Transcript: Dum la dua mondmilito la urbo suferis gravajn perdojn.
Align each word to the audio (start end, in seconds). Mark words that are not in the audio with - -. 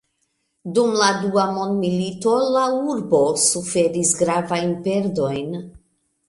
Dum 0.77 0.93
la 1.01 1.09
dua 1.25 1.43
mondmilito 1.57 2.33
la 2.55 2.63
urbo 2.95 3.21
suferis 3.45 4.15
gravajn 4.23 4.75
perdojn. 4.89 5.55